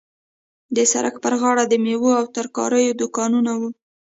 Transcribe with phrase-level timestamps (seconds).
[0.75, 3.69] د سړک پر غاړه د میوو او ترکاریو دوکانونه وو.